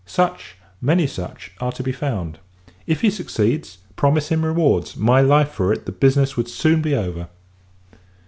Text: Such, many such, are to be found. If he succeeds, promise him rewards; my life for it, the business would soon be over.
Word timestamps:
Such, 0.07 0.55
many 0.81 1.05
such, 1.05 1.51
are 1.61 1.71
to 1.73 1.83
be 1.83 1.91
found. 1.91 2.39
If 2.87 3.01
he 3.01 3.11
succeeds, 3.11 3.77
promise 3.95 4.29
him 4.29 4.43
rewards; 4.43 4.97
my 4.97 5.21
life 5.21 5.49
for 5.49 5.71
it, 5.71 5.85
the 5.85 5.91
business 5.91 6.35
would 6.35 6.49
soon 6.49 6.81
be 6.81 6.95
over. 6.95 7.27